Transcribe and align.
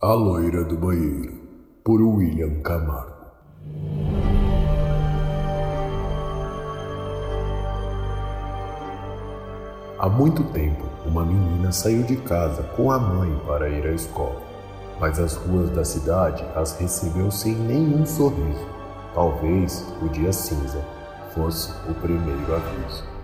A 0.00 0.12
Loira 0.12 0.62
do 0.62 0.76
Banheiro, 0.76 1.34
por 1.82 2.00
William 2.00 2.62
Camargo. 2.62 3.32
Há 9.98 10.08
muito 10.08 10.44
tempo, 10.52 10.84
uma 11.04 11.24
menina 11.24 11.72
saiu 11.72 12.04
de 12.04 12.14
casa 12.18 12.62
com 12.76 12.92
a 12.92 12.98
mãe 13.00 13.36
para 13.44 13.68
ir 13.68 13.84
à 13.88 13.92
escola, 13.92 14.40
mas 15.00 15.18
as 15.18 15.34
ruas 15.34 15.68
da 15.70 15.84
cidade 15.84 16.44
as 16.54 16.78
recebeu 16.78 17.28
sem 17.32 17.56
nenhum 17.56 18.06
sorriso. 18.06 18.68
Talvez 19.16 19.84
o 20.00 20.08
dia 20.10 20.32
cinza 20.32 20.80
fosse 21.34 21.72
o 21.90 21.94
primeiro 21.94 22.54
aviso. 22.54 23.17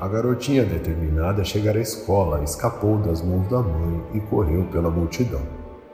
A 0.00 0.08
garotinha 0.08 0.64
determinada 0.64 1.42
a 1.42 1.44
chegar 1.44 1.76
à 1.76 1.78
escola 1.78 2.42
escapou 2.42 2.96
das 2.96 3.20
mãos 3.20 3.46
da 3.48 3.58
mãe 3.60 4.02
e 4.14 4.20
correu 4.20 4.64
pela 4.72 4.90
multidão. 4.90 5.42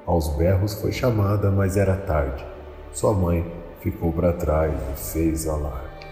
Aos 0.06 0.28
berros 0.36 0.74
foi 0.74 0.92
chamada, 0.92 1.50
mas 1.50 1.76
era 1.76 1.96
tarde. 1.96 2.46
Sua 2.92 3.12
mãe 3.12 3.44
ficou 3.80 4.12
para 4.12 4.32
trás 4.32 4.72
e 4.72 5.12
fez 5.12 5.48
alarde. 5.48 6.06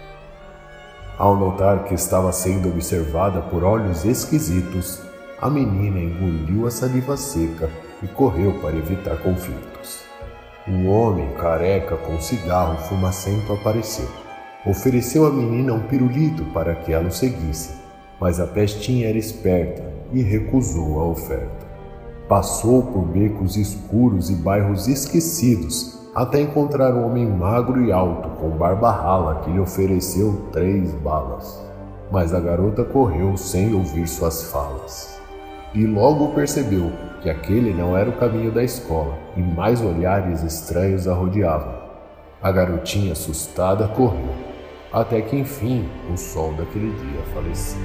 Ao 1.17 1.37
notar 1.37 1.85
que 1.85 1.93
estava 1.93 2.33
sendo 2.33 2.67
observada 2.67 3.41
por 3.43 3.63
olhos 3.63 4.03
esquisitos, 4.03 5.01
a 5.39 5.49
menina 5.49 5.97
engoliu 5.97 6.67
a 6.67 6.71
saliva 6.71 7.15
seca 7.15 7.69
e 8.03 8.07
correu 8.09 8.59
para 8.59 8.75
evitar 8.75 9.15
conflitos. 9.23 10.01
Um 10.67 10.89
homem 10.89 11.31
careca 11.35 11.95
com 11.95 12.19
cigarro 12.19 12.77
fumacento 12.89 13.53
apareceu. 13.53 14.09
Ofereceu 14.65 15.25
à 15.25 15.29
menina 15.29 15.73
um 15.73 15.83
pirulito 15.87 16.43
para 16.45 16.75
que 16.75 16.91
ela 16.91 17.07
o 17.07 17.11
seguisse, 17.11 17.84
mas 18.19 18.39
a 18.39 18.47
pestinha 18.47 19.07
era 19.07 19.17
esperta 19.17 19.83
e 20.11 20.21
recusou 20.21 20.99
a 20.99 21.05
oferta. 21.05 21.65
Passou 22.27 22.81
por 22.83 23.05
becos 23.05 23.55
escuros 23.55 24.29
e 24.29 24.35
bairros 24.35 24.87
esquecidos 24.87 25.95
até 26.15 26.39
encontrar 26.39 26.95
um 26.95 27.05
homem 27.05 27.27
magro 27.27 27.83
e 27.83 27.91
alto 27.91 28.29
com 28.39 28.49
barba 28.51 28.89
rala 28.89 29.41
que 29.41 29.51
lhe 29.51 29.59
ofereceu 29.59 30.47
três 30.51 30.93
balas. 30.93 31.61
Mas 32.09 32.33
a 32.33 32.39
garota 32.39 32.85
correu 32.85 33.35
sem 33.35 33.73
ouvir 33.75 34.07
suas 34.07 34.49
falas. 34.49 35.19
E 35.73 35.85
logo 35.85 36.29
percebeu 36.29 36.89
que 37.21 37.29
aquele 37.29 37.73
não 37.73 37.97
era 37.97 38.09
o 38.09 38.17
caminho 38.17 38.49
da 38.49 38.63
escola 38.63 39.17
e 39.35 39.41
mais 39.41 39.81
olhares 39.81 40.41
estranhos 40.41 41.05
a 41.05 41.13
rodeavam. 41.13 41.75
A 42.41 42.49
garotinha 42.49 43.11
assustada 43.11 43.87
correu, 43.89 44.29
até 44.95 45.21
que 45.21 45.35
enfim 45.35 45.89
o 46.09 46.15
sol 46.15 46.53
daquele 46.53 46.89
dia 46.89 47.21
faleceu. 47.33 47.81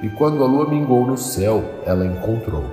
E 0.00 0.08
quando 0.10 0.42
a 0.42 0.46
lua 0.46 0.66
mingou 0.66 1.06
no 1.06 1.18
céu, 1.18 1.62
ela 1.84 2.06
encontrou. 2.06 2.64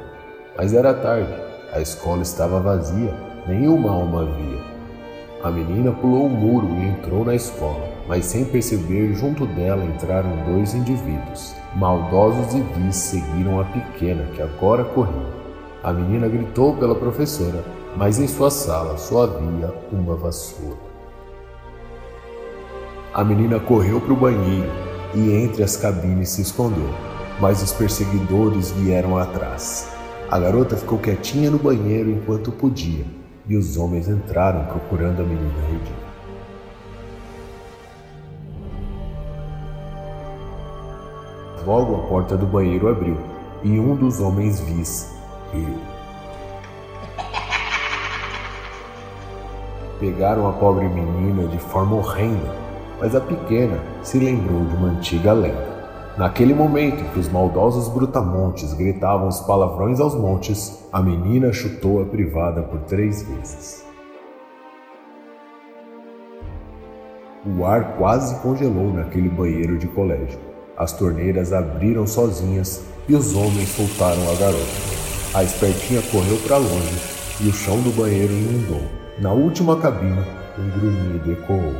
Mas 0.55 0.73
era 0.73 0.93
tarde, 0.93 1.33
a 1.73 1.81
escola 1.81 2.21
estava 2.21 2.61
vazia, 2.61 3.13
nenhuma 3.45 3.91
alma 3.91 4.21
havia. 4.21 4.63
A 5.43 5.51
menina 5.51 5.91
pulou 5.91 6.27
o 6.27 6.29
muro 6.29 6.67
e 6.75 6.85
entrou 6.85 7.25
na 7.25 7.35
escola, 7.35 7.94
mas 8.07 8.25
sem 8.25 8.45
perceber, 8.45 9.13
junto 9.13 9.45
dela 9.45 9.83
entraram 9.83 10.29
dois 10.45 10.73
indivíduos. 10.73 11.55
Maldosos 11.75 12.53
e 12.53 12.61
vis 12.61 12.95
seguiram 12.95 13.59
a 13.59 13.65
pequena 13.65 14.25
que 14.33 14.41
agora 14.41 14.83
corria. 14.83 15.33
A 15.83 15.91
menina 15.91 16.27
gritou 16.27 16.75
pela 16.75 16.95
professora, 16.95 17.63
mas 17.95 18.19
em 18.19 18.27
sua 18.27 18.49
sala 18.49 18.97
só 18.97 19.23
havia 19.23 19.73
uma 19.91 20.15
vassoura. 20.15 20.77
A 23.13 23.23
menina 23.23 23.59
correu 23.59 24.01
para 24.01 24.13
o 24.13 24.17
banheiro 24.17 24.71
e 25.13 25.31
entre 25.31 25.63
as 25.63 25.77
cabines 25.77 26.29
se 26.29 26.41
escondeu 26.41 26.89
mas 27.39 27.61
os 27.61 27.73
perseguidores 27.73 28.71
vieram 28.71 29.17
atrás. 29.17 29.89
A 30.29 30.39
garota 30.39 30.75
ficou 30.75 30.97
quietinha 30.97 31.51
no 31.51 31.59
banheiro 31.59 32.09
enquanto 32.09 32.51
podia, 32.51 33.05
e 33.47 33.55
os 33.55 33.77
homens 33.77 34.07
entraram 34.07 34.65
procurando 34.65 35.21
a 35.21 35.25
menina 35.25 35.61
Regina. 35.67 36.04
Logo 41.65 41.95
a 41.95 42.07
porta 42.07 42.37
do 42.37 42.45
banheiro 42.45 42.87
abriu 42.87 43.17
e 43.63 43.79
um 43.79 43.95
dos 43.95 44.19
homens 44.19 44.59
vis 44.59 45.11
riu. 45.51 45.79
Pegaram 49.99 50.47
a 50.47 50.51
pobre 50.53 50.87
menina 50.87 51.47
de 51.47 51.57
forma 51.57 51.95
horrenda, 51.95 52.53
mas 52.99 53.15
a 53.15 53.21
pequena 53.21 53.79
se 54.03 54.19
lembrou 54.19 54.63
de 54.65 54.75
uma 54.75 54.89
antiga 54.89 55.33
lenda. 55.33 55.75
Naquele 56.15 56.53
momento 56.53 57.01
em 57.01 57.07
que 57.09 57.19
os 57.19 57.29
maldosos 57.29 57.87
brutamontes 57.89 58.71
gritavam 58.73 59.27
os 59.27 59.39
palavrões 59.39 59.99
aos 59.99 60.13
montes, 60.13 60.87
a 60.93 61.01
menina 61.01 61.51
chutou 61.51 61.99
a 62.01 62.05
privada 62.05 62.61
por 62.61 62.79
três 62.81 63.23
vezes. 63.23 63.83
O 67.43 67.65
ar 67.65 67.97
quase 67.97 68.39
congelou 68.41 68.93
naquele 68.93 69.29
banheiro 69.29 69.77
de 69.77 69.87
colégio. 69.87 70.54
As 70.77 70.91
torneiras 70.91 71.53
abriram 71.53 72.05
sozinhas 72.05 72.83
e 73.07 73.15
os 73.15 73.33
homens 73.33 73.69
soltaram 73.69 74.21
a 74.29 74.35
garota. 74.35 74.95
A 75.33 75.41
espertinha 75.41 76.01
correu 76.11 76.37
para 76.45 76.57
longe 76.57 76.99
e 77.39 77.47
o 77.47 77.53
chão 77.53 77.79
do 77.81 77.91
banheiro 77.91 78.33
inundou. 78.33 78.81
Na 79.19 79.31
última 79.31 79.79
cabine, 79.79 80.25
um 80.57 80.69
grunhido 80.71 81.31
ecoou. 81.31 81.73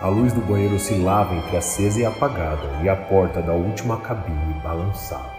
A 0.00 0.08
luz 0.08 0.32
do 0.32 0.40
banheiro 0.40 0.74
oscilava 0.74 1.34
entre 1.34 1.56
acesa 1.56 2.00
e 2.00 2.04
apagada, 2.04 2.62
e 2.82 2.88
a 2.88 2.96
porta 2.96 3.42
da 3.42 3.52
última 3.52 3.98
cabine 4.00 4.54
balançava. 4.62 5.38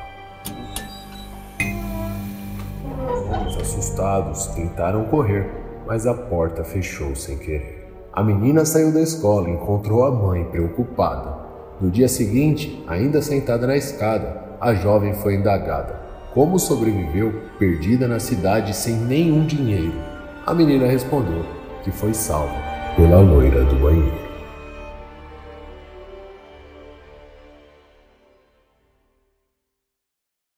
Os 3.47 3.57
assustados 3.57 4.47
tentaram 4.47 5.05
correr, 5.05 5.68
mas 5.89 6.05
a 6.05 6.13
porta 6.13 6.63
fechou 6.63 7.15
sem 7.15 7.35
querer. 7.35 7.91
A 8.13 8.23
menina 8.23 8.63
saiu 8.63 8.93
da 8.93 9.01
escola 9.01 9.49
e 9.49 9.53
encontrou 9.53 10.05
a 10.05 10.11
mãe 10.11 10.43
preocupada. 10.43 11.35
No 11.81 11.89
dia 11.89 12.07
seguinte, 12.07 12.83
ainda 12.87 13.23
sentada 13.23 13.65
na 13.65 13.75
escada, 13.75 14.55
a 14.61 14.71
jovem 14.75 15.15
foi 15.15 15.33
indagada. 15.33 15.99
Como 16.31 16.59
sobreviveu 16.59 17.33
perdida 17.57 18.07
na 18.07 18.19
cidade 18.19 18.75
sem 18.75 18.93
nenhum 18.97 19.47
dinheiro? 19.47 19.99
A 20.45 20.53
menina 20.53 20.85
respondeu 20.85 21.43
que 21.83 21.89
foi 21.89 22.13
salva 22.13 22.53
pela 22.95 23.19
loira 23.19 23.63
do 23.65 23.75
banheiro. 23.77 24.28